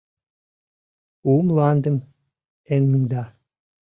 У 1.31 1.33
мландым 1.45 1.97
эҥда. 2.75 3.23